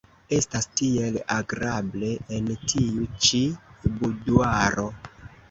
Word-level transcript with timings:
Estas 0.35 0.67
tiel 0.79 1.19
agrable 1.35 2.09
en 2.39 2.49
tiu 2.73 3.07
ĉi 3.27 3.43
buduaro. 4.01 4.89